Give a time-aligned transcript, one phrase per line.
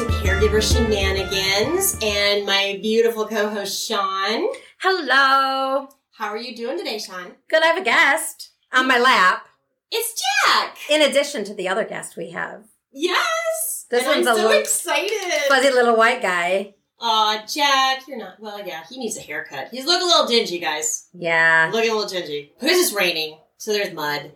[0.00, 4.48] to Caregiver Shenanigans and my beautiful co-host Sean.
[4.78, 5.88] Hello.
[6.12, 7.32] How are you doing today, Sean?
[7.50, 7.62] Good.
[7.62, 9.46] I have a guest on my lap.
[9.90, 10.78] It's Jack.
[10.88, 13.84] In addition to the other guest we have, Yes.
[13.90, 15.32] This and one's I'm a so little excited.
[15.48, 16.74] fuzzy little white guy.
[17.00, 18.40] Aw, Jack, you're not.
[18.40, 19.68] Well, yeah, he needs a haircut.
[19.70, 21.08] He's looking a little dingy, guys.
[21.12, 22.52] Yeah, Looking a little dingy.
[22.58, 24.32] Because it's raining, so there's mud.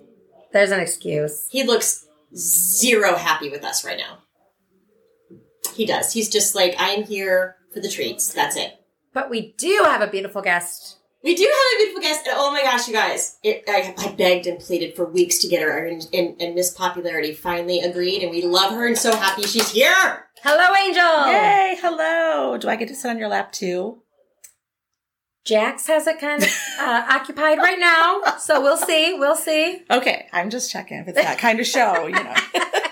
[0.52, 1.48] there's an excuse.
[1.50, 2.06] He looks
[2.36, 4.18] zero happy with us right now.
[5.74, 6.12] He does.
[6.12, 8.32] He's just like, I'm here for the treats.
[8.32, 8.78] That's it.
[9.12, 10.98] But we do have a beautiful guest.
[11.22, 13.38] We do have a beautiful guest, and oh my gosh, you guys!
[13.42, 16.70] It, I, I begged and pleaded for weeks to get her, and, and, and Miss
[16.70, 20.26] Popularity finally agreed, and we love her and so happy she's here.
[20.42, 21.32] Hello, Angel.
[21.32, 22.58] Yay, hello.
[22.58, 24.02] Do I get to sit on your lap too?
[25.46, 29.14] Jax has it kind of uh, occupied right now, so we'll see.
[29.18, 29.82] We'll see.
[29.90, 32.34] Okay, I'm just checking if it's that kind of show, you know.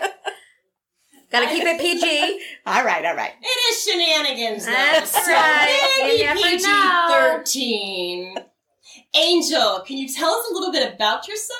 [1.32, 2.40] Got to keep it PG.
[2.66, 3.32] all right, all right.
[3.40, 4.66] It is shenanigans.
[4.66, 5.98] Though, That's so right.
[6.02, 6.66] maybe PG
[7.08, 8.36] thirteen.
[9.14, 11.58] Angel, can you tell us a little bit about yourself?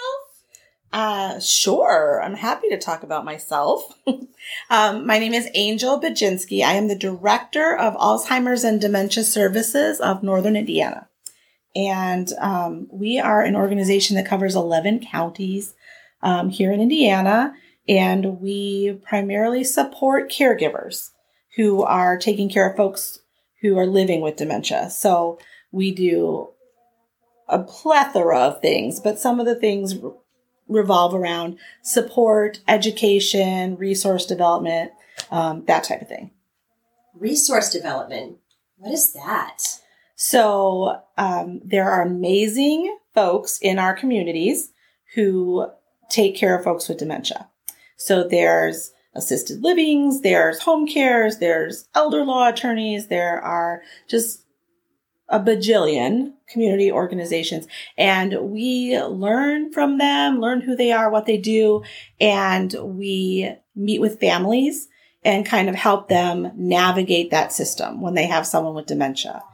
[0.93, 2.21] Uh, sure.
[2.23, 3.99] I'm happy to talk about myself.
[4.71, 6.63] um, my name is Angel Baginski.
[6.63, 11.09] I am the director of Alzheimer's and Dementia Services of Northern Indiana.
[11.75, 15.75] And um, we are an organization that covers 11 counties
[16.23, 17.55] um, here in Indiana.
[17.89, 21.11] And we primarily support caregivers
[21.57, 23.21] who are taking care of folks
[23.61, 24.91] who are living with dementia.
[24.91, 25.39] So
[25.71, 26.51] we do
[27.49, 29.97] a plethora of things, but some of the things
[30.69, 34.93] revolve around support, education, resource development,
[35.31, 36.31] um, that type of thing.
[37.15, 38.39] Resource development.
[38.79, 39.59] What is that?
[40.15, 44.73] So um, there are amazing folks in our communities
[45.15, 45.67] who
[46.09, 47.49] take care of folks with dementia.
[48.05, 54.45] So there's assisted livings, there's home cares, there's elder law attorneys, there are just
[55.29, 61.39] a bajillion community organizations and we learn from them, learn who they are, what they
[61.39, 61.85] do,
[62.21, 64.89] and we meet with families
[65.25, 69.45] and kind of help them navigate that system when they have someone with dementia.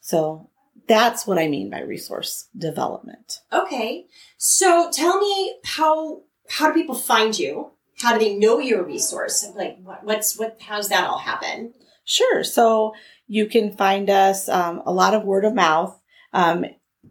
[0.00, 0.48] So
[0.88, 3.42] that's what I mean by resource development.
[3.52, 4.06] Okay,
[4.38, 7.72] so tell me how how do people find you?
[8.00, 9.46] How do they know you're a resource?
[9.56, 10.58] Like, what, what's what?
[10.60, 11.74] How's that all happen?
[12.04, 12.44] Sure.
[12.44, 12.94] So
[13.26, 15.98] you can find us um, a lot of word of mouth.
[16.32, 16.64] Um,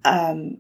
[0.06, 0.60] um,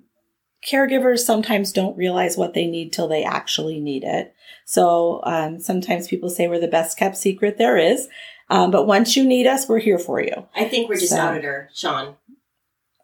[0.67, 4.33] caregivers sometimes don't realize what they need till they actually need it.
[4.65, 8.07] So um, sometimes people say we're the best kept secret there is.
[8.49, 10.47] Um, but once you need us, we're here for you.
[10.55, 12.15] I think we're just So- outed her, Sean.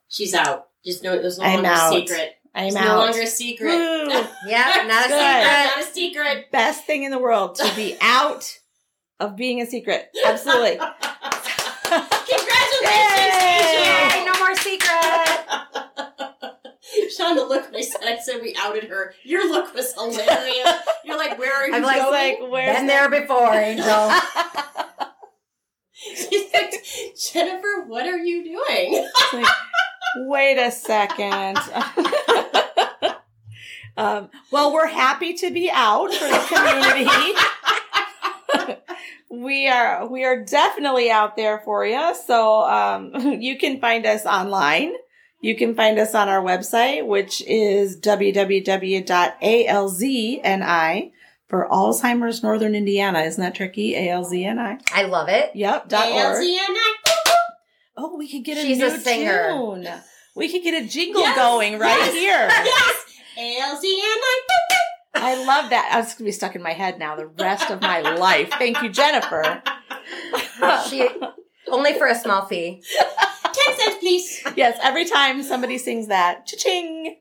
[0.08, 0.68] She's out.
[0.86, 2.36] Just no, there's no longer a secret.
[2.56, 2.86] I'm It's out.
[2.86, 3.70] no longer a secret.
[3.70, 4.08] Woo.
[4.48, 5.44] Yeah, not a secret.
[5.44, 6.52] Not a secret.
[6.52, 8.60] Best thing in the world to be out
[9.20, 10.10] of being a secret.
[10.26, 10.78] Absolutely.
[11.84, 14.92] Congratulations, Yay, no more secret.
[16.96, 17.10] Angel.
[17.16, 20.74] Sean, the look when I said I said we outed her, your look was hilarious.
[21.06, 22.12] You're like, where are you I'm like, going?
[22.42, 24.12] like, where's Been there before, Angel.
[25.94, 26.74] She's like,
[27.32, 29.10] Jennifer, what are you doing?
[29.34, 29.48] Like,
[30.28, 31.58] wait a second.
[33.98, 37.10] Um, well, we're happy to be out for the community.
[39.30, 42.16] we are we are definitely out there for you.
[42.26, 44.94] So um, you can find us online.
[45.42, 49.12] You can find us on our website, which is www.alzni
[51.50, 53.20] for Alzheimer's Northern Indiana.
[53.20, 53.94] Isn't that tricky?
[53.94, 54.82] ALZNI.
[54.94, 55.52] I love it.
[55.54, 55.90] Yep.
[55.90, 56.58] ALZNI.
[57.98, 59.50] Oh, we could get a She's new a singer.
[59.50, 59.88] tune.
[60.36, 62.48] We could get a jingle Yes, going right yes, here.
[62.50, 63.03] Yes,
[65.16, 65.90] I love that.
[65.92, 68.52] That's gonna be stuck in my head now the rest of my life.
[68.58, 69.62] Thank you, Jennifer.
[70.90, 71.08] She
[71.72, 72.84] only for a small fee.
[73.44, 74.44] Ten cents, please.
[74.56, 77.20] yes, every time somebody sings that, cha-ching.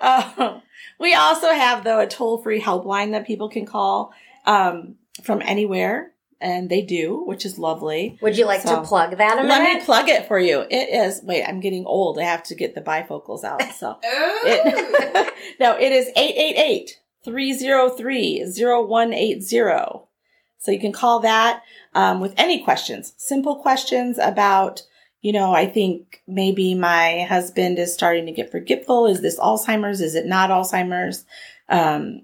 [0.00, 0.60] Uh,
[0.98, 4.12] we also have though a toll-free helpline that people can call
[4.46, 6.12] um, from anywhere,
[6.44, 8.18] and they do, which is lovely.
[8.20, 9.78] Would you like So, to plug that a Let minute?
[9.80, 10.60] me plug it for you.
[10.70, 11.22] It is.
[11.24, 12.18] Wait, I'm getting old.
[12.18, 13.62] I have to get the bifocals out.
[13.74, 13.96] So.
[14.02, 16.10] It, no, it is
[17.26, 20.06] 888-303-0180.
[20.58, 21.62] So you can call that
[21.94, 24.82] um, with any questions, simple questions about,
[25.20, 29.06] you know, I think maybe my husband is starting to get forgetful.
[29.06, 30.00] Is this Alzheimer's?
[30.00, 31.24] Is it not Alzheimer's?
[31.68, 32.22] Um,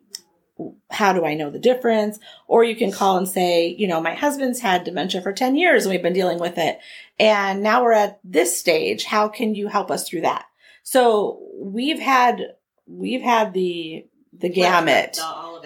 [0.90, 2.18] how do I know the difference?
[2.46, 5.84] Or you can call and say, you know, my husband's had dementia for 10 years
[5.84, 6.78] and we've been dealing with it.
[7.18, 9.04] And now we're at this stage.
[9.04, 10.46] How can you help us through that?
[10.82, 12.54] So we've had,
[12.86, 15.18] we've had the, the gamut.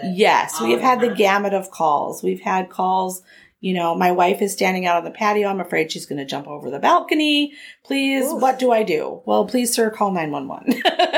[0.03, 2.23] Yes, All we've had the gamut of calls.
[2.23, 3.23] We've had calls,
[3.61, 5.49] You know, my wife is standing out on the patio.
[5.49, 7.55] I'm afraid she's going to jump over the balcony.
[7.85, 8.43] Please, Oof.
[8.43, 9.23] what do I do?
[9.25, 10.83] Well, please, sir, call 911.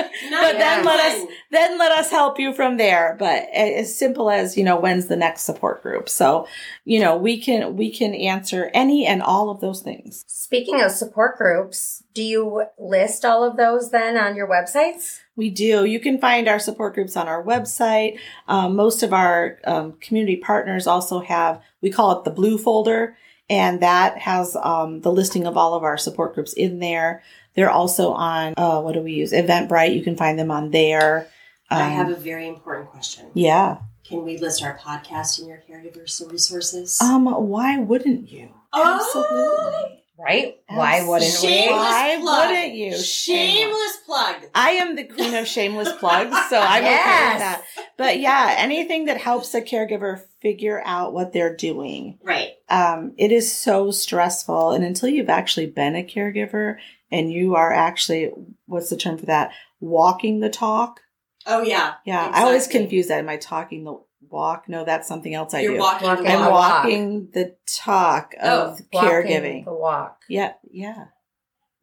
[0.46, 3.16] Not but then let us then let us help you from there.
[3.18, 6.08] But as simple as you know when's the next support group?
[6.08, 6.46] So
[6.84, 10.24] you know we can we can answer any and all of those things.
[10.26, 15.20] Speaking of support groups, do you list all of those then on your websites?
[15.36, 15.84] we do.
[15.84, 18.18] You can find our support groups on our website.
[18.48, 23.16] Um, most of our um, community partners also have we call it the blue folder.
[23.48, 27.22] And that has um, the listing of all of our support groups in there
[27.56, 31.28] they're also on uh, what do we use Eventbrite you can find them on there
[31.70, 33.26] I Um, have a very important question.
[33.34, 37.00] yeah Can we list our podcast in your caregivers resources?
[37.00, 38.94] um why wouldn't you Oh!
[38.94, 40.56] absolutely Right?
[40.68, 41.72] Why wouldn't Shameless we?
[41.72, 42.48] Why plug.
[42.48, 42.96] wouldn't you?
[42.96, 44.36] Shameless plug.
[44.54, 47.62] I am the queen of shameless plugs, so I'm okay with that.
[47.98, 52.18] But yeah, anything that helps a caregiver figure out what they're doing.
[52.22, 52.52] Right.
[52.70, 54.70] Um, it is so stressful.
[54.70, 56.78] And until you've actually been a caregiver
[57.10, 58.32] and you are actually,
[58.66, 59.52] what's the term for that?
[59.80, 61.00] Walking the talk.
[61.46, 61.94] Oh yeah.
[62.04, 62.30] Yeah.
[62.34, 63.18] I always confuse that.
[63.20, 64.68] Am I talking the walk?
[64.68, 65.78] No, that's something else I You're do.
[65.78, 66.70] walking, Walking the I'm the walk.
[66.70, 66.84] walk.
[66.84, 69.64] walking the talk of Walking caregiving.
[69.64, 70.22] The walk.
[70.28, 70.54] Yeah.
[70.70, 71.04] Yeah.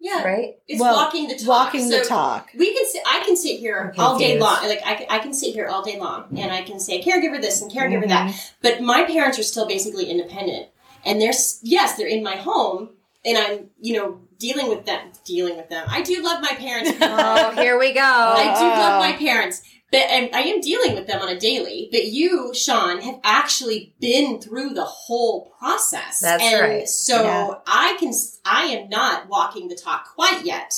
[0.01, 0.21] Yeah.
[0.25, 0.55] Right?
[0.67, 1.47] It's Well, walking the talk.
[1.47, 2.49] Walking the talk.
[2.57, 3.01] We can sit.
[3.07, 4.61] I can sit here all day long.
[4.67, 7.39] Like I, can- I can sit here all day long, and I can say caregiver
[7.39, 8.31] this and caregiver that.
[8.31, 8.51] Mhm.
[8.61, 10.67] But my parents are still basically independent,
[11.05, 11.31] and they're
[11.61, 12.89] yes, they're in my home,
[13.23, 15.85] and I'm you know dealing with them, dealing with them.
[15.89, 16.91] I do love my parents.
[17.01, 18.01] Oh, here we go.
[18.01, 18.99] I do love Oh.
[18.99, 21.89] my parents, but and I am dealing with them on a daily.
[21.91, 26.19] But you, Sean, have actually been through the whole process.
[26.19, 26.87] That's and right.
[26.87, 27.53] So Yeah.
[27.67, 28.11] I can,
[28.45, 30.73] I am not walking the talk quite yet,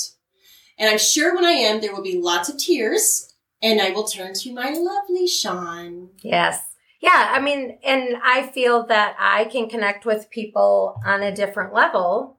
[0.77, 4.03] and I'm sure when I am, there will be lots of tears, and I will
[4.05, 6.09] turn to my lovely Sean.
[6.21, 6.61] Yes.
[7.01, 11.71] Yeah, I mean, and I feel that I can connect with people on a different
[11.73, 12.34] level.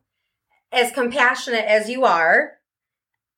[0.72, 2.52] As compassionate as you are,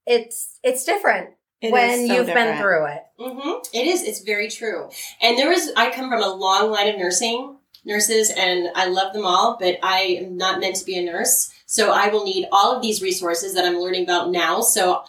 [0.07, 1.31] it's it's different
[1.61, 3.03] It when is so you've been through it.
[3.19, 4.03] hmm It is.
[4.03, 4.89] It's very true.
[5.21, 5.71] And there was.
[5.77, 9.57] I come from a long line of nursing nurses, and I love them all.
[9.61, 12.83] But I am not meant to be a nurse, so I will need all of
[12.83, 14.61] these resources that I'm learning about now.
[14.63, 15.03] So,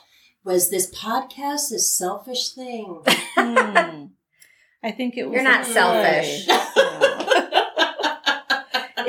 [0.44, 3.02] was this podcast a selfish thing?
[3.36, 4.06] Hmm.
[4.84, 5.34] I think it was.
[5.34, 6.48] You're not a selfish.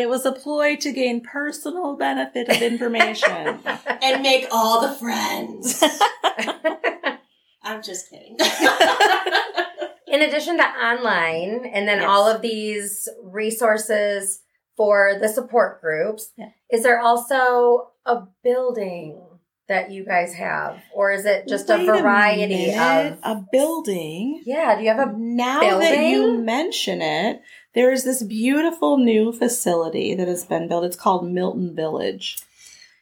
[0.01, 0.05] Ploy.
[0.05, 3.61] it was a ploy to gain personal benefit of information.
[4.03, 5.83] and make all the friends.
[7.63, 8.37] I'm just kidding.
[10.09, 12.07] In addition to online and then Yes.
[12.09, 14.41] all of these resources
[14.77, 16.49] for the support groups, Yeah.
[16.71, 19.21] is there also a building
[19.69, 20.83] that you guys have?
[20.93, 24.43] Or is it just Wait a variety minute, of a building.
[24.45, 27.41] Yeah, do you have a now that you mention it,
[27.75, 30.85] there is this beautiful new facility that has been built.
[30.85, 32.39] It's called Milton Village.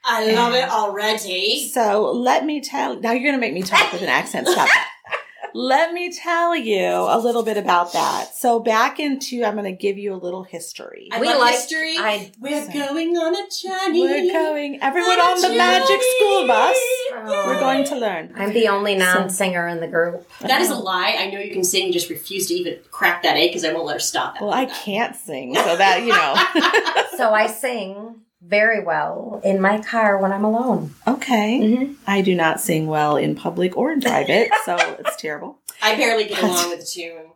[0.05, 1.69] I love it already.
[1.69, 2.99] So let me tell.
[2.99, 4.49] Now you're going to make me talk with an accent.
[4.49, 4.69] Stop.
[5.59, 8.33] Let me tell you a little bit about that.
[8.33, 11.09] So back into, I'm going to give you a little history.
[11.11, 11.97] I we like history.
[11.99, 14.03] I, we're going on a journey.
[14.03, 16.77] We're going, everyone on on the magic school bus.
[17.11, 17.31] journey.
[17.31, 18.35] We're going to learn.
[18.37, 20.31] I'm the only non-singer in the group.
[20.43, 21.17] That is a lie.
[21.19, 21.89] I know you can sing.
[21.89, 24.41] You just refuse to even crack that egg because I won't let her stop.
[24.41, 27.05] Well, I can't sing, so that you know.
[27.19, 30.95] So I sing very well in my car when I'm alone.
[31.07, 31.93] Okay, Mm-hmm.
[32.07, 35.59] I do not sing well in public or in private, so it's terrible.
[35.83, 37.27] I barely get along with the tune.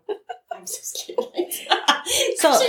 [0.55, 1.27] I'm just kidding.
[2.37, 2.61] So,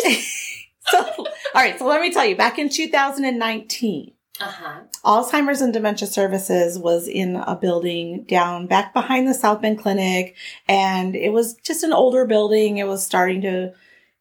[0.86, 1.26] so all
[1.56, 1.78] right.
[1.80, 2.36] So let me tell you.
[2.36, 4.80] Back in 2019, uh huh.
[5.04, 10.36] Alzheimer's and Dementia Services was in a building down back behind the South Bend Clinic,
[10.68, 12.78] and it was just an older building.
[12.78, 13.74] It was starting to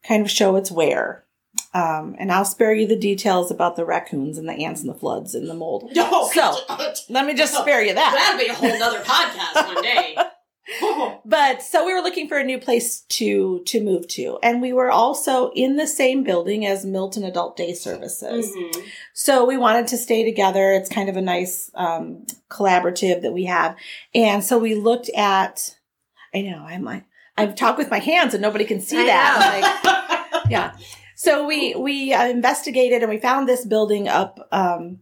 [0.07, 1.22] kind of show its wear.
[1.75, 4.95] Um, and I'll spare you the details about the raccoons and the ants and the
[4.99, 5.91] floods and the mold.
[5.95, 6.55] No, So,
[7.09, 8.13] Let me just spare you that.
[8.15, 10.17] that'll be a whole nother podcast one day.
[11.25, 14.73] But so we were looking for a new place to to move to, and we
[14.73, 18.47] were also in the same building as Milton Adult Day Services.
[18.57, 18.83] Mhm.
[19.13, 20.73] So we wanted to stay together.
[20.73, 23.75] It's kind of a nice um, collaborative that we have,
[24.15, 25.77] and so we looked at.
[26.33, 27.05] I know I'm like
[27.37, 30.33] I've talked with my hands, and nobody can see I that.
[30.33, 30.73] Like, yeah.
[31.23, 34.99] So we we uh, investigated and we found this building up um,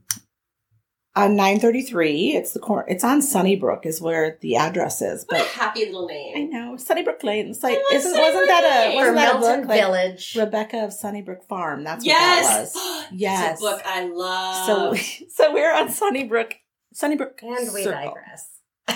[1.17, 2.35] on 933.
[2.37, 5.51] It's the cor- It's on Sunnybrook is where the address is, What a but.
[5.53, 6.35] happy little name.
[6.37, 7.49] I know Sunnybrook Lane.
[7.49, 10.37] It's like isn't wasn't that a wasn't that a book like Village.
[10.39, 11.85] Rebecca of Sunnybrook Farm?
[11.85, 12.75] That's what Yes.
[12.75, 13.07] that was.
[13.13, 13.61] Yes.
[13.61, 14.67] book I love.
[14.67, 16.55] So so we're on Sunnybrook
[16.93, 17.93] Sunnybrook and we Circle.
[17.93, 18.47] digress.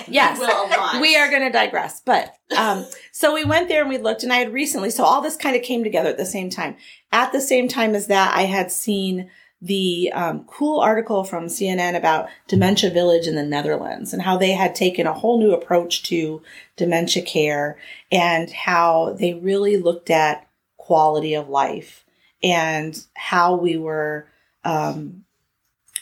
[0.08, 0.38] Yes.
[0.38, 2.00] will we are going to digress.
[2.00, 5.20] But um, so we went there and we looked, and I had recently, so all
[5.20, 6.76] this kind of came together at the same time.
[7.12, 9.30] At the same time as that, I had seen
[9.64, 14.52] the um, cool article from CNN about Dementia Village in the Netherlands and how they
[14.52, 16.42] had taken a whole new approach to
[16.76, 17.78] dementia care
[18.12, 20.46] and how they really looked at
[20.76, 22.04] quality of life
[22.42, 24.28] and how we were
[24.64, 25.24] um,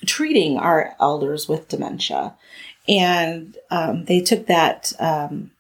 [0.07, 2.35] treating our elders with dementia.
[2.89, 5.53] And um, they took that, um,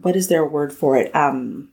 [0.00, 1.14] what is their word for it?
[1.14, 1.70] Um,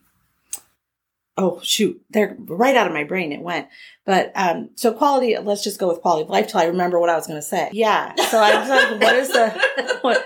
[1.38, 3.32] oh, shoot, they're right out of my brain.
[3.32, 3.68] It went.
[4.06, 7.10] But um, so quality, let's just go with quality of life till I remember what
[7.10, 7.70] I was going to say.
[7.72, 8.14] Yeah.
[8.16, 10.26] So I was like, what is the, what?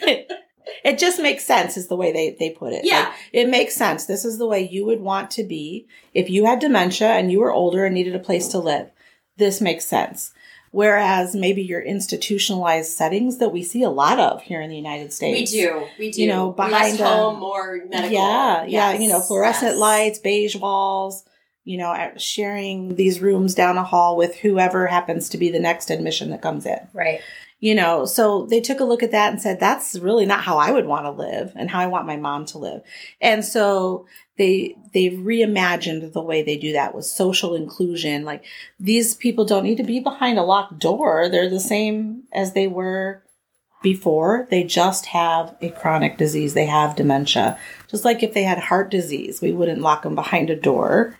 [0.84, 2.84] it just makes sense is the way they, they put it.
[2.84, 3.00] Yeah.
[3.00, 4.06] Like, it makes sense.
[4.06, 7.40] This is the way you would want to be if you had dementia and you
[7.40, 8.90] were older and needed a place to live.
[9.36, 10.32] This makes sense.
[10.74, 15.12] Whereas maybe your institutionalized settings that we see a lot of here in the United
[15.12, 15.52] States.
[15.52, 15.86] we do.
[16.00, 16.22] We do.
[16.22, 18.10] You know, Less behind a- home, more medical.
[18.12, 19.78] Yeah, yeah, you know, fluorescent yes.
[19.78, 21.22] lights, beige walls,
[21.62, 25.60] you know, uh, sharing these rooms down a hall with whoever happens to be the
[25.60, 26.80] next admission that comes in.
[26.92, 27.20] Right.
[27.60, 30.58] You know, so they took a look at that and said, that's really not how
[30.58, 32.82] I would want to live and how I want my mom to live.
[33.22, 34.06] And so
[34.36, 38.24] they, they reimagined the way they do that with social inclusion.
[38.24, 38.44] Like
[38.78, 41.30] these people don't need to be behind a locked door.
[41.30, 43.22] They're the same as they were
[43.82, 44.46] before.
[44.50, 46.54] They just have a chronic disease.
[46.54, 47.58] They have dementia.
[47.88, 51.16] Just like if they had heart disease, we wouldn't lock them behind a door.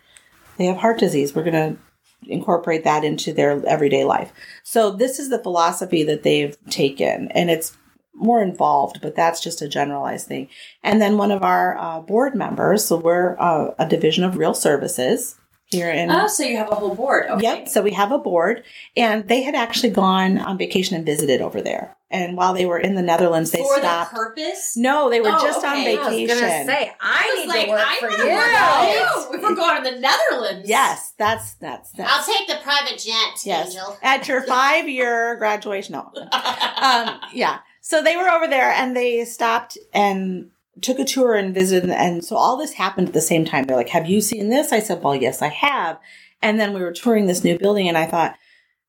[0.58, 1.34] They have heart disease.
[1.34, 1.80] We're going to
[2.26, 4.32] incorporate that into their everyday life.
[4.62, 7.76] So this is the philosophy that they've taken and it's
[8.14, 10.48] more involved, but that's just a generalized thing.
[10.82, 14.54] And then one of our uh, board members, so we're uh, a division of REAL
[14.54, 17.26] Services here in Oh, so you have a whole board.
[17.30, 17.42] Okay.
[17.42, 17.68] Yep.
[17.68, 18.62] So we have a board,
[18.96, 21.96] and they had actually gone on vacation and visited over there.
[22.10, 24.12] And while they were in the Netherlands, they For stopped.
[24.12, 24.76] the purpose.
[24.76, 25.96] no, they were Oh, just on okay.
[25.98, 28.32] I was gonna say I, I need like, to work I for you.
[28.32, 29.40] work out you.
[29.42, 30.68] We're going to the Netherlands.
[30.68, 32.12] Yes, that's that's that's.
[32.12, 33.98] I'll take the private jet, yes, Angel.
[34.02, 35.94] at your five year graduation.
[35.94, 36.12] No.
[36.22, 37.58] um, yeah.
[37.80, 40.50] So they were over there and they stopped and
[40.80, 41.90] took a tour and visited.
[41.90, 43.64] And so all this happened at the same time.
[43.64, 44.72] They're like, Have you seen this?
[44.72, 45.98] I said, Well, yes, I have.
[46.42, 48.36] And then we were touring this new building and I thought,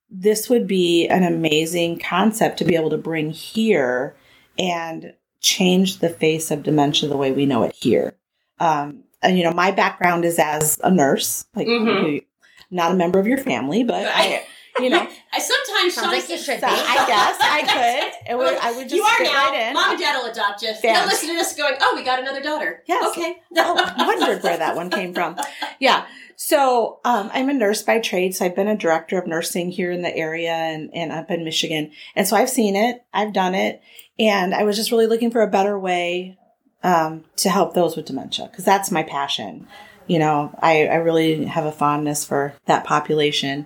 [0.10, 4.15] this would be an amazing concept to be able to bring here
[4.58, 8.15] and change the face of dementia the way we know it here.
[8.60, 12.24] Um, and you know, my background is as a nurse, like Mhm.
[12.72, 14.44] not a member of your family, but I,
[14.79, 16.67] you know, I sometimes Sounds like you should be.
[16.67, 17.62] I guess I
[18.25, 18.32] could.
[18.32, 19.51] It would, I would just you are now.
[19.51, 19.74] right in.
[19.74, 20.74] Mom and Dad will adopt you.
[20.82, 23.15] They'll listen to this going, "Oh, we got another daughter." Yes.
[23.15, 23.38] Okay.
[23.58, 25.38] oh, wondered where that one came from.
[25.79, 26.05] Yeah.
[26.36, 28.36] So um, I'm a nurse by trade.
[28.36, 31.46] So I've been a director of nursing here in the area and, and up in
[31.46, 31.91] Michigan.
[32.15, 33.82] And so I've seen it, I've done it.
[34.20, 36.38] And I was just really looking for a better way
[36.84, 39.67] um, to help those with dementia because that's my passion.
[40.08, 43.65] You know, I, I really have a fondness for that population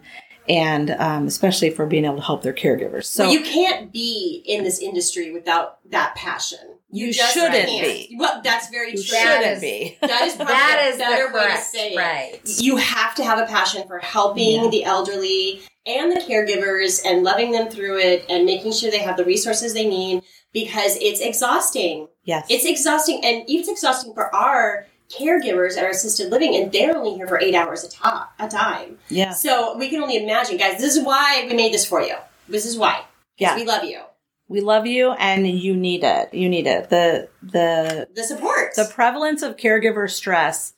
[0.49, 3.05] and um, especially for being able to help their caregivers.
[3.05, 6.59] So well, you can't be in this industry without that passion.
[6.91, 8.15] You just shouldn't be.
[8.19, 9.11] Well, that's very you true.
[9.11, 9.97] That shouldn't is- be.
[10.07, 11.97] that is probably That a is better way to say it.
[11.97, 12.39] right.
[12.59, 14.69] You have to have a passion for helping Yeah.
[14.71, 19.17] the elderly and the caregivers and loving them through it and making sure they have
[19.17, 22.07] the resources they need because it's exhausting.
[22.23, 22.47] Yes.
[22.49, 27.15] It's exhausting and it's exhausting for our caregivers at our assisted living and they're only
[27.15, 28.97] here for eight hours a, to- a time.
[29.09, 29.31] yeah.
[29.33, 32.15] So we can only imagine, guys, this is why we made this for you.
[32.47, 33.03] This is why.
[33.37, 33.55] Yeah.
[33.55, 34.01] We love you.
[34.47, 36.33] We love you and you need it.
[36.33, 36.89] You need it.
[36.89, 38.73] The the The support.
[38.75, 40.73] the prevalence of caregiver stress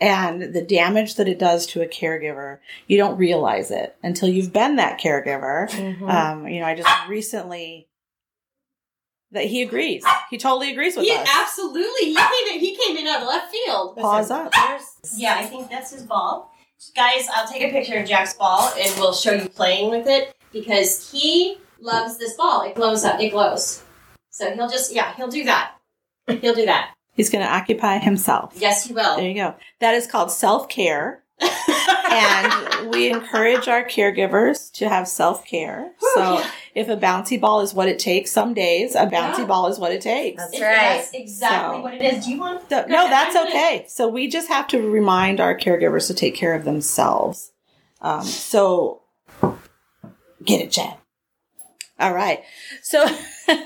[0.00, 4.52] and the damage that it does to a caregiver, you don't realize it until you've
[4.52, 5.68] been that caregiver.
[5.70, 6.12] Mhm.
[6.12, 7.88] Um, you know, I just recently
[9.30, 10.04] that he agrees.
[10.30, 11.28] He totally agrees with he us.
[11.40, 12.16] absolutely he
[12.86, 13.96] came in he came in out of left field.
[13.96, 14.54] Pause up.
[15.16, 16.52] Yeah, I think that's his ball.
[16.94, 20.34] Guys, I'll take a picture of Jack's ball and we'll show you playing with it
[20.52, 22.62] because he loves this ball.
[22.62, 23.20] It glows up.
[23.20, 23.82] It glows.
[24.30, 25.76] So he'll just yeah, he'll do that.
[26.26, 26.94] He'll do that.
[27.14, 28.54] He's going to occupy himself.
[28.56, 29.16] Yes, he will.
[29.16, 29.54] There you go.
[29.80, 31.22] That is called self care.
[32.14, 35.92] and we encourage our caregivers to have self care.
[36.14, 36.50] So yeah.
[36.74, 39.44] if a bouncy ball is what it takes, some days a bouncy Yeah.
[39.46, 40.42] ball is what it takes.
[40.42, 40.74] That's right.
[40.96, 42.24] That's exactly So- what it is.
[42.24, 42.68] Do you want?
[42.68, 43.84] So, Go no, that's okay.
[43.88, 47.52] So we just have to remind our caregivers to take care of themselves.
[48.00, 49.02] Um, so
[50.44, 50.94] get it, Jen.
[51.98, 52.42] All right.
[52.82, 53.06] So,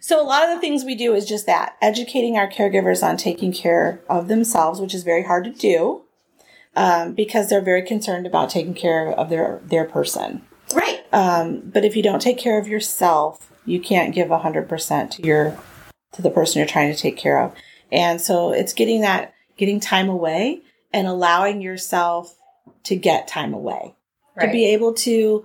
[0.00, 3.16] so a lot of the things we do is just that educating our caregivers on
[3.16, 6.02] taking care of themselves, which is very hard to do
[6.76, 10.42] um, because they're very concerned about taking care of their their person.
[10.74, 11.04] Right.
[11.12, 15.58] Um, but if you don't take care of yourself, You can't give 100% to your
[16.12, 17.52] to the person you're trying to take care of.
[17.90, 22.36] And so it's getting that getting time away and allowing yourself
[22.84, 23.94] to get time away.
[24.36, 24.46] Right.
[24.46, 25.44] To be able to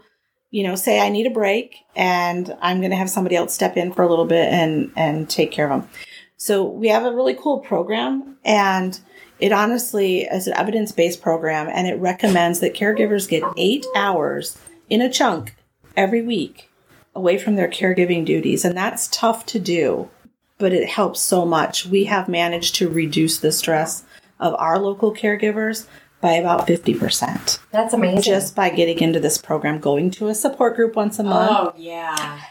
[0.51, 3.77] you know, say I need a break and I'm going to have somebody else step
[3.77, 5.89] in for a little bit and and take care of them.
[6.35, 8.99] So we have a really cool program and
[9.41, 14.57] it honestly is an evidence-based program and it recommends that caregivers get 8 hours
[14.89, 15.55] in a chunk
[15.97, 16.69] every week
[17.15, 20.09] away from their caregiving duties and that's tough to do,
[20.57, 21.85] but it helps so much.
[21.85, 24.03] We have managed to reduce the stress
[24.39, 25.87] of our local caregivers
[26.21, 28.21] by about 50% That's amazing.
[28.21, 31.73] just by getting into this program, going to a support group once a month, Oh
[31.75, 32.41] yeah.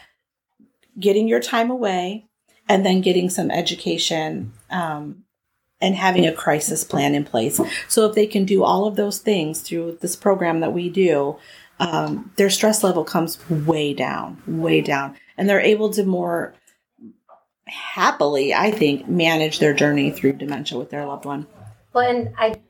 [0.99, 2.27] getting your time away,
[2.67, 5.23] and then getting some education um,
[5.81, 7.59] and having a crisis plan in place.
[7.87, 11.37] So if they can do all of those things through this program that we do,
[11.79, 16.53] um, their stress level comes way down, way down, and they're able to more
[17.65, 21.47] happily, I think, manage their journey through dementia with their loved one.
[21.93, 22.61] Well, and I,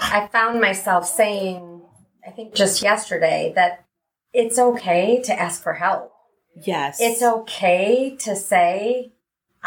[0.00, 1.82] I found myself saying,
[2.26, 3.84] I think just yesterday, that
[4.32, 6.12] it's okay to ask for help.
[6.64, 9.12] Yes, It's okay to say,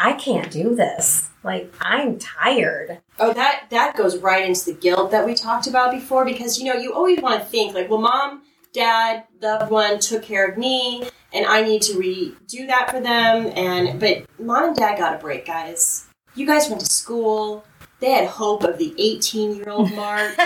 [0.02, 1.30] I can't do this.
[1.44, 3.00] Like, I'm tired.
[3.20, 6.64] Oh, that that goes right into the guilt that we talked about before because you
[6.64, 8.42] know you always want to think like, well, mom,
[8.72, 13.52] dad, loved one took care of me, and I need to redo that for them.
[13.54, 16.06] And but mom and dad got a break, guys.
[16.34, 17.64] You guys went to school.
[18.00, 20.36] They had hope of the eighteen-year-old mark.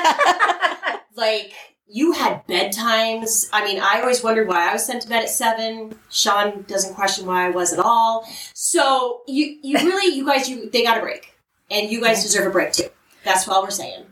[1.16, 1.52] like
[1.88, 3.48] you had bedtimes.
[3.52, 5.96] I mean, I always wondered why I was sent to bed at seven.
[6.10, 8.26] Sean doesn't question why I was at all.
[8.54, 11.34] So you you really you guys you they got a break,
[11.70, 12.88] and you guys deserve a break too.
[13.24, 14.04] That's all we're saying.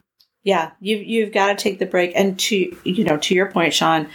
[0.44, 2.12] Yeah, you you've got to take the break.
[2.14, 4.08] And to you know, to your point, Sean,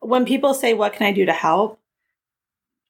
[0.00, 1.78] when people say, "What can I do to help?"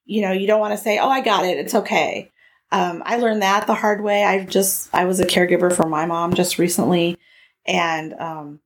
[0.05, 1.57] You know, you don't want to say, "Oh, I got it.
[1.57, 2.31] It's okay."
[2.71, 4.23] Um, I learned that the hard way.
[4.23, 7.17] I just I was a caregiver for my mom just recently,
[7.65, 8.59] and um,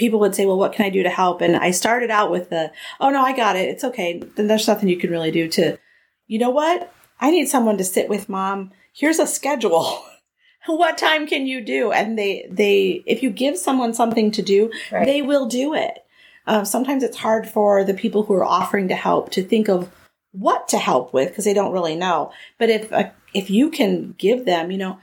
[0.00, 2.50] people would say, "Well, what can I do to help?" And I started out with
[2.50, 3.68] the, "Oh no, I got it.
[3.68, 5.78] It's okay." Then there's nothing you can really do to,
[6.26, 6.92] you know what?
[7.20, 8.72] I need someone to sit with mom.
[8.92, 10.02] Here's a schedule.
[10.66, 11.92] what time can you do?
[11.92, 15.06] And they they if you give someone something to do, Right.
[15.06, 16.04] they will do it.
[16.46, 19.90] Um, sometimes it's hard for the people who are offering to help to think of
[20.32, 22.32] what to help with because they don't really know.
[22.58, 24.98] But if uh, if you can give them, you know,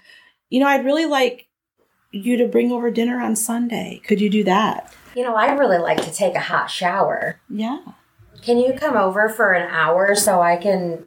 [0.49, 1.47] you know, I'd really like
[2.11, 4.01] you to bring over dinner on Sunday.
[4.05, 4.93] Could you do that?
[5.15, 7.39] You know, I really like to take a hot shower.
[7.49, 7.79] Yeah.
[8.41, 11.05] Can you come over for an hour so I can,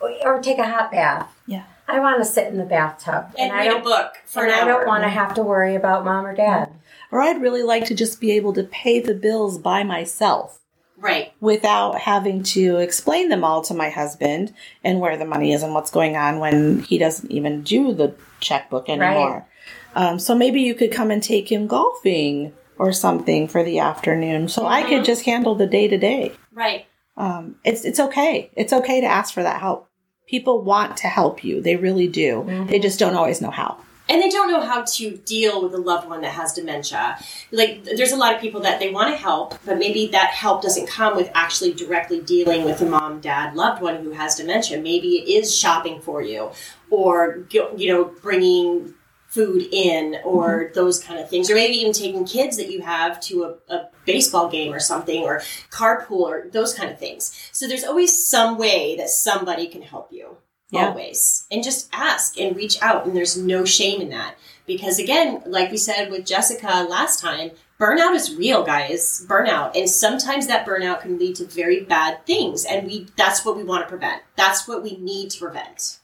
[0.00, 1.28] or take a hot bath?
[1.46, 1.64] Yeah.
[1.88, 3.84] I want to sit in the bathtub, And, I read a don't.
[3.84, 4.68] book for And an I hour.
[4.80, 6.70] don't want to have to worry about mom or dad.
[7.10, 10.54] Or I'd really like to just be able to pay the bills by myself.
[11.00, 11.32] Right.
[11.40, 15.72] without having to explain them all to my husband and where the money is and
[15.72, 19.46] what's going on when he doesn't even do the checkbook anymore.
[19.94, 24.48] Um, so maybe you could come and take him golfing or something for the afternoon,
[24.48, 26.32] so I could just handle the day to day.
[26.52, 26.86] Right.
[27.16, 28.50] Um, It's it's okay.
[28.54, 29.88] It's okay to ask for that help.
[30.28, 31.60] People want to help you.
[31.60, 32.44] They really do.
[32.68, 33.78] They just don't always know how.
[34.10, 37.18] and they don't know how to deal with a loved one that has dementia.
[37.50, 40.62] Like, there's a lot of people that they want to help, but maybe that help
[40.62, 44.80] doesn't come with actually directly dealing with a mom, dad, loved one who has dementia.
[44.80, 46.50] Maybe it is shopping for you,
[46.88, 48.94] or you know, bringing
[49.28, 50.74] food in, or mm-hmm.
[50.74, 53.88] those kind of things, or maybe even taking kids that you have to a, a
[54.04, 57.50] baseball game or something, or carpool, or those kind of things.
[57.52, 60.38] So there's always some way that somebody can help you.
[60.70, 60.88] Yeah.
[60.88, 61.46] always.
[61.50, 64.34] And just ask and reach out and there's no shame in that.
[64.66, 69.24] Because again like we said with jessica last time burnout is real guys.
[69.26, 69.74] Burnout.
[69.74, 73.64] And sometimes that burnout can lead to very bad things and we that's what we
[73.64, 74.22] want to prevent.
[74.36, 76.00] That's what we need to prevent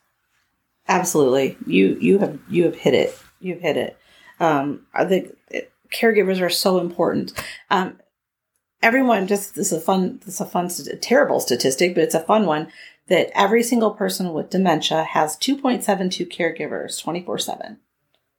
[0.88, 1.56] Absolutely.
[1.66, 3.18] You you have you have hit it.
[3.40, 3.96] You've hit it.
[4.40, 7.32] Um, I think it- caregivers are so important.
[7.70, 7.98] Um,
[8.82, 12.14] everyone just this is a fun this is a fun st- terrible statistic, but it's
[12.14, 12.70] a fun one
[13.08, 17.78] that every single person with dementia has 2.72 caregivers 24/7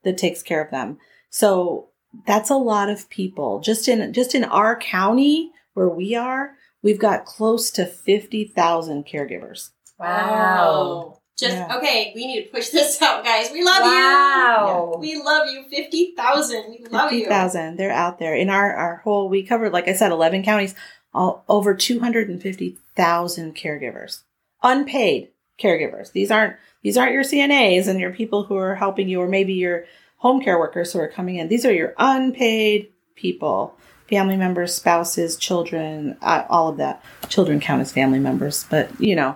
[0.04, 0.98] that takes care of them.
[1.30, 1.90] So
[2.26, 3.60] that's a lot of people.
[3.60, 9.72] Just in just in our county where we are, we've got close to 50,000 caregivers.
[10.00, 11.22] Wow.
[11.38, 11.78] Just Yeah.
[11.78, 13.91] okay we need to push this out guys we love you.
[13.91, 14.91] Wow.
[14.95, 17.78] you we love you 50000 we love you 50,000.
[17.78, 18.36] They're out there.
[18.36, 20.76] In our, our whole, we covered, like I said, 11 counties,
[21.13, 24.21] all, over 250,000 caregivers.
[24.63, 25.30] Unpaid
[25.62, 26.12] caregivers.
[26.12, 29.54] These aren't, these aren't your CNAs and your people who are helping you or maybe
[29.54, 29.86] your
[30.17, 31.48] home care workers who are coming in.
[31.48, 33.76] These are your unpaid people.
[34.10, 37.04] Family members, spouses, children, uh, all of that.
[37.28, 39.36] Children count as family members, but you know,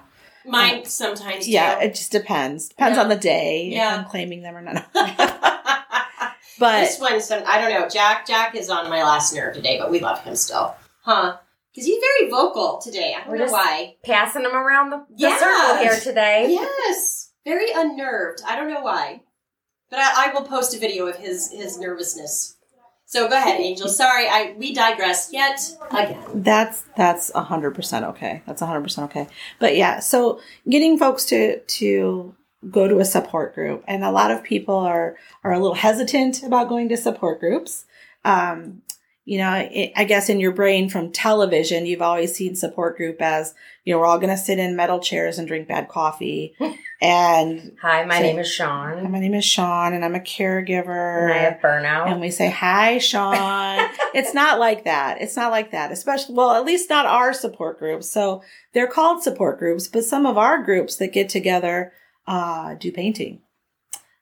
[0.49, 1.45] Mine sometimes.
[1.45, 1.51] do.
[1.51, 2.69] Yeah, it just depends.
[2.69, 3.03] Depends Yeah.
[3.03, 3.93] on the day Yeah.
[3.93, 4.85] if I'm claiming them or not.
[6.59, 7.87] but this one, some I don't know.
[7.87, 11.37] Jack, Jack is on my last nerve today, but we love him still, huh?
[11.73, 13.13] Because he's very vocal today.
[13.15, 13.95] I don't We're know just- why.
[14.03, 15.37] Passing them around the, the Yeah.
[15.37, 16.47] circle here today.
[16.49, 18.41] Yes, very unnerved.
[18.45, 19.21] I don't know why,
[19.89, 22.55] but I, I will post a video of his his nervousness.
[23.09, 23.87] So go ahead, Angel.
[23.87, 26.21] Sorry, I we digress yet again.
[26.43, 28.43] that's that's hundred percent okay.
[28.45, 29.27] That's hundred percent okay.
[29.57, 32.35] But yeah, so getting folks to to
[32.69, 36.43] go to a support group, and a lot of people are are a little hesitant
[36.43, 37.85] about going to support groups.
[38.23, 38.83] Um,
[39.29, 43.21] you know, it, I guess in your brain from television, you've always seen support group
[43.21, 43.53] as
[43.85, 46.55] you know we're all going to sit in metal chairs and drink bad coffee,
[47.01, 49.11] and Hi, my So- name is Sean.
[49.11, 51.23] my name is Sean, and I'm a caregiver.
[51.29, 52.11] And I have burnout.
[52.11, 53.89] and we say hi sean.
[54.15, 55.21] It's not like that.
[55.21, 55.91] It's not like that.
[55.91, 58.09] Especially well at least not our support groups.
[58.09, 58.41] So
[58.73, 61.93] they're called support groups but some of our groups that get together
[62.27, 63.41] uh, do painting.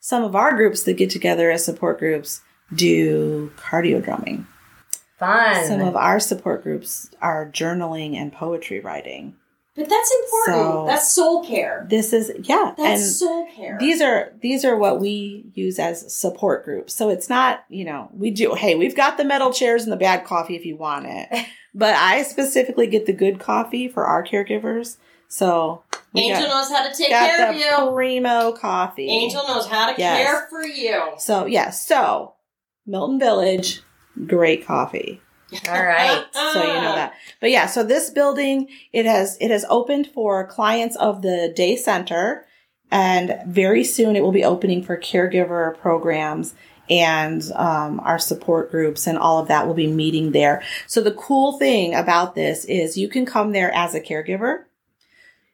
[0.01, 2.41] Some of our groups that get together as support groups
[2.73, 4.45] do cardio drumming
[5.19, 5.65] Fun.
[5.65, 9.35] some of our support groups are journaling and poetry writing
[9.75, 10.55] But that's important.
[10.73, 11.85] So- that's soul care.
[11.89, 13.77] this is yeah That's and soul care.
[13.79, 18.09] these are these are what we use as support groups so it's not you know
[18.13, 21.05] we do hey we've got the metal chairs and the bad coffee if you want
[21.07, 21.27] it
[21.73, 24.97] but i specifically get the good coffee for our caregivers
[25.29, 27.93] so we Angel got, knows how to take got care of you.
[27.93, 30.23] primo coffee Angel knows how to Yes.
[30.25, 31.01] care for you.
[31.17, 32.33] so yeah so
[32.85, 33.81] milton village
[34.25, 35.21] great coffee.
[35.69, 36.25] All right.
[36.33, 37.13] so you know that.
[37.39, 41.75] But yeah so this building it has it has opened for clients of the day
[41.75, 42.45] center
[42.91, 46.53] and very soon it will be opening for caregiver programs
[46.89, 50.63] and um, our support groups and all of that will be meeting there.
[50.87, 54.63] So the cool thing about this is you can come there as a caregiver.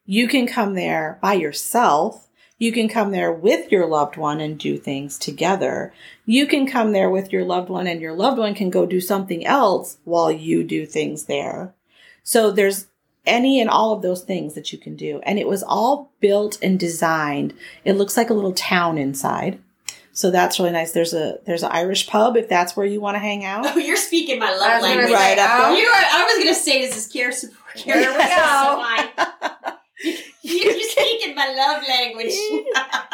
[0.05, 2.29] You can come there by yourself
[2.63, 5.93] you can come there with your loved one and do things together
[6.25, 9.01] you can come there with your loved one and your loved one can go do
[9.01, 11.73] something else while you do things there.
[12.23, 12.87] So there's
[13.25, 15.19] any and all of those things that you can do.
[15.23, 17.53] And it was all built and designed.
[17.83, 19.59] It looks like a little town inside.
[20.13, 20.91] So that's really nice.
[20.91, 23.65] There's a there's an Irish pub if that's where you want to hang out.
[23.65, 25.11] Oh, you're speaking my love was language.
[25.11, 25.77] Right up there.
[25.77, 27.75] You are, I was going to say this is care support.
[27.75, 29.73] Care There we go.
[30.43, 32.33] you, you're speaking my love language.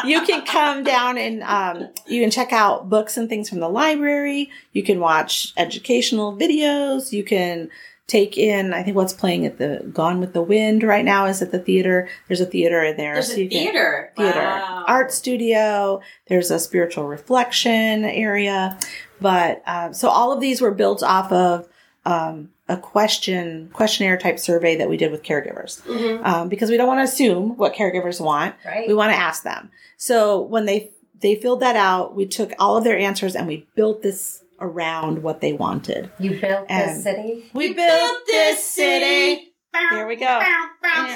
[0.06, 3.70] you can come down and um, you can check out books and things from the
[3.70, 4.50] library.
[4.74, 7.12] You can watch educational videos.
[7.12, 7.70] You can
[8.08, 11.44] take in, I think what's playing at the Gone with the Wind right now is
[11.44, 12.10] at the theater.
[12.28, 13.13] There's a theater in there.
[13.13, 14.12] There's so a you can- theater.
[14.18, 14.86] theater, Wow.
[14.88, 16.02] art studio.
[16.28, 18.80] There's a spiritual reflection area,
[19.22, 21.68] but uh, so all of these were built off of
[22.06, 26.26] um, a question questionnaire type survey that we did with caregivers Mhm.
[26.26, 28.56] um, because we don't want to assume what caregivers want.
[28.66, 28.88] Right.
[28.88, 29.72] We want to ask them.
[29.98, 33.68] So when they they filled that out, we took all of their answers and we
[33.76, 36.10] built this around what they wanted.
[36.20, 37.50] you built And- this city.
[37.54, 39.46] We You built this city.
[39.92, 40.42] There we go.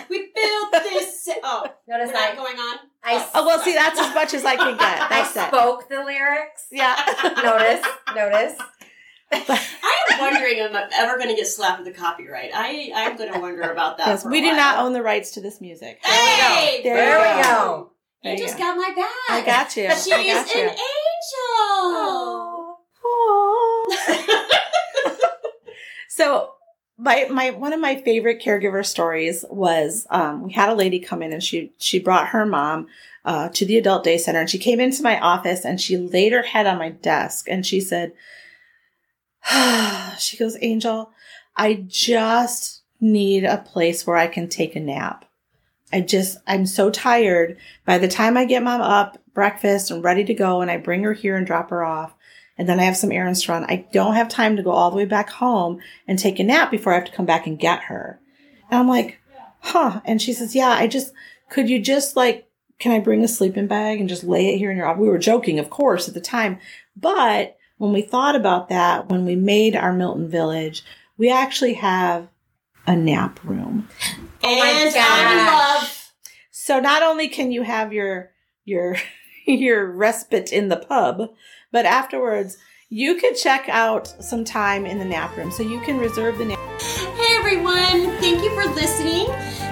[0.10, 1.26] We built this.
[1.26, 2.78] ci- Oh, Notice we're not I, going on.
[3.04, 5.02] I, Oh well, see that's as much as I can get.
[5.02, 5.48] I That's it.
[5.48, 6.68] spoke the lyrics.
[6.72, 6.96] Yeah.
[7.44, 7.86] Notice.
[8.16, 8.54] Notice.
[9.50, 12.52] I am wondering if I'm ever going to get slapped with the copyright.
[12.54, 14.08] I I'm going to wonder about that.
[14.08, 16.00] Yes, for a we do not own the rights to this music.
[16.04, 17.50] Hey, There There you we go.
[17.50, 17.92] go.
[18.24, 18.64] You There just go.
[18.64, 19.30] got my back.
[19.30, 19.90] I got you.
[19.92, 20.62] She's I got you.
[20.62, 20.80] an angel.
[23.06, 25.14] Aw.
[26.10, 26.52] so
[26.98, 31.22] my my one of my favorite caregiver stories was um, we had a lady come
[31.22, 32.88] in and she she brought her mom
[33.26, 36.34] uh, to the adult day center and she came into my office and she laid
[36.34, 38.14] her head on my desk and she said
[40.20, 41.12] she goes angel
[41.56, 45.26] i just need a place where i can take a nap
[45.92, 50.24] i just i'm so tired by the time i get mom up breakfast and ready
[50.24, 52.14] to go and i bring her here and drop her off
[52.58, 53.66] and then I have some errands to run.
[53.66, 56.70] I don't have time to go all the way back home and take a nap
[56.70, 58.20] before I have to come back and get her.
[58.70, 59.20] And I'm like,
[59.62, 60.02] huh.
[60.06, 61.14] And she says, yeah, I just,
[61.50, 62.48] could you just like,
[62.80, 65.02] can I bring a sleeping bag and just lay it here in your office?
[65.02, 66.60] We were joking, of course, at the time.
[66.96, 70.86] But when we thought about that, when we made our Milton Village,
[71.18, 72.30] we actually have
[72.88, 73.90] a nap room.
[74.42, 75.82] Oh my and I'm in gosh.
[75.82, 76.12] love.
[76.50, 78.32] So not only can you have your,
[78.64, 78.96] your,
[79.46, 81.34] your respite in the pub,
[81.74, 85.52] but afterwards you could check out some time in the nap room.
[85.52, 86.60] So you can reserve the nap.
[86.80, 89.28] Hey everyone, thank you for listening.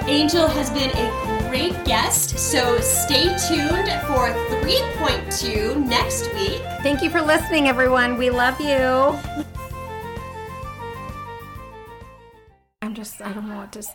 [0.10, 4.30] Angel has been a great guest, so stay tuned for
[4.64, 6.62] 3.2 next week.
[6.82, 8.16] Thank you for listening, everyone.
[8.16, 9.20] We love you.
[12.82, 13.90] I'm just, I don't know what to say.